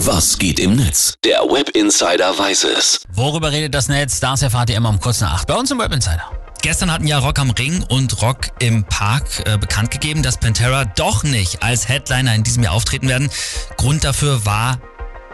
[0.00, 1.14] Was geht im Netz?
[1.24, 3.00] Der Web Insider weiß es.
[3.14, 4.20] Worüber redet das Netz?
[4.20, 6.30] Das erfahrt ihr immer um kurz nach acht bei uns im Web Insider.
[6.60, 10.84] Gestern hatten ja Rock am Ring und Rock im Park äh, bekannt gegeben, dass Pantera
[10.84, 13.30] doch nicht als Headliner in diesem Jahr auftreten werden.
[13.78, 14.78] Grund dafür war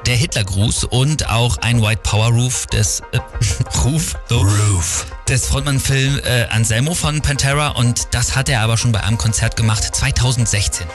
[0.06, 3.18] der Hitlergruß und auch ein White Power Roof des äh,
[3.84, 5.06] Ruf, so, Roof.
[5.28, 9.56] des Frontmann-Film äh, Anselmo von Pantera und das hat er aber schon bei einem Konzert
[9.56, 10.86] gemacht 2016.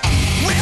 [0.45, 0.55] Well,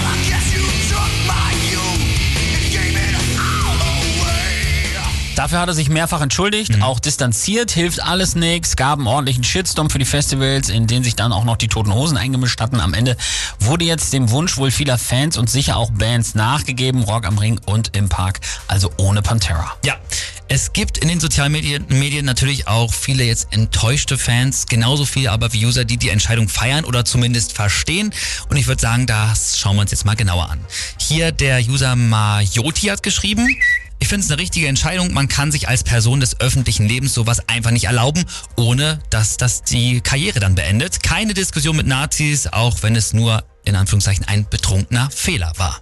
[5.35, 9.89] Dafür hat er sich mehrfach entschuldigt, auch distanziert, hilft alles nix, gab einen ordentlichen Shitstorm
[9.89, 12.79] für die Festivals, in denen sich dann auch noch die Toten Hosen eingemischt hatten.
[12.79, 13.17] Am Ende
[13.59, 17.59] wurde jetzt dem Wunsch wohl vieler Fans und sicher auch Bands nachgegeben, Rock am Ring
[17.65, 19.73] und im Park, also ohne Pantera.
[19.83, 19.95] Ja,
[20.47, 25.31] es gibt in den sozialen Medien, Medien natürlich auch viele jetzt enttäuschte Fans, genauso viele
[25.31, 28.13] aber wie User, die die Entscheidung feiern oder zumindest verstehen.
[28.47, 30.59] Und ich würde sagen, das schauen wir uns jetzt mal genauer an.
[30.99, 33.47] Hier der User Majoti hat geschrieben.
[33.99, 35.13] Ich finde es eine richtige Entscheidung.
[35.13, 38.23] Man kann sich als Person des öffentlichen Lebens sowas einfach nicht erlauben,
[38.55, 41.01] ohne dass das die Karriere dann beendet.
[41.01, 45.81] Keine Diskussion mit Nazis, auch wenn es nur in Anführungszeichen ein betrunkener Fehler war.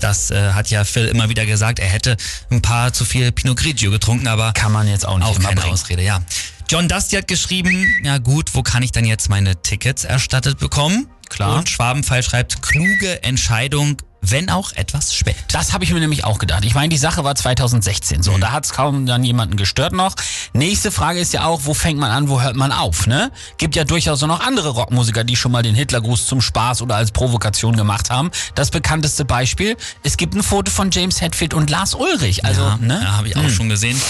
[0.00, 1.78] Das äh, hat ja Phil immer wieder gesagt.
[1.78, 2.16] Er hätte
[2.50, 5.60] ein paar zu viel Pinot Grigio getrunken, aber Kann man jetzt auch nicht auch keine
[5.60, 5.74] bringen.
[5.74, 6.22] Ausrede, ja.
[6.70, 11.06] John Dusty hat geschrieben, ja gut, wo kann ich dann jetzt meine Tickets erstattet bekommen?
[11.28, 11.58] Klar.
[11.58, 15.36] Und Schwabenfall schreibt, kluge Entscheidung, wenn auch etwas spät.
[15.48, 16.64] Das habe ich mir nämlich auch gedacht.
[16.64, 18.38] Ich meine, die Sache war 2016 so.
[18.38, 20.14] Da hat es kaum dann jemanden gestört noch.
[20.52, 23.30] Nächste Frage ist ja auch, wo fängt man an, wo hört man auf, ne?
[23.58, 26.96] Gibt ja durchaus auch noch andere Rockmusiker, die schon mal den Hitlergruß zum Spaß oder
[26.96, 28.30] als Provokation gemacht haben.
[28.54, 32.44] Das bekannteste Beispiel, es gibt ein Foto von James Hetfield und Lars Ulrich.
[32.44, 33.00] Also, ja, ne?
[33.02, 34.00] ja habe ich auch schon gesehen.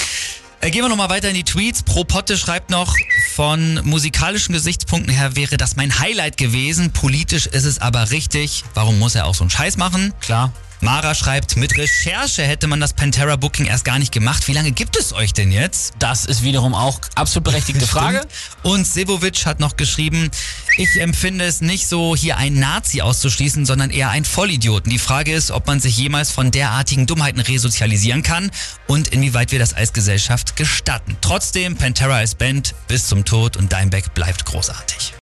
[0.62, 1.82] Äh, gehen wir nochmal weiter in die Tweets.
[1.82, 2.94] Pro Potte schreibt noch,
[3.34, 6.92] von musikalischen Gesichtspunkten her wäre das mein Highlight gewesen.
[6.92, 8.62] Politisch ist es aber richtig.
[8.72, 10.14] Warum muss er auch so einen Scheiß machen?
[10.20, 10.52] Klar.
[10.83, 14.48] Mara schreibt, mit Recherche hätte man das Pantera Booking erst gar nicht gemacht.
[14.48, 15.94] Wie lange gibt es euch denn jetzt?
[16.00, 18.27] Das ist wiederum auch absolut berechtigte Frage.
[18.64, 20.29] Und Sevovic hat noch geschrieben,
[20.77, 24.90] ich empfinde es nicht so, hier einen Nazi auszuschließen, sondern eher einen Vollidioten.
[24.90, 28.51] Die Frage ist, ob man sich jemals von derartigen Dummheiten resozialisieren kann
[28.89, 31.17] und inwieweit wir das als Gesellschaft gestatten.
[31.20, 35.12] Trotzdem, Pantera als Band bis zum Tod und Dimebag bleibt großartig.